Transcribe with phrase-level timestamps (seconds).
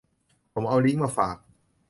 [0.53, 1.37] ผมเอาลิงค์มาฝาก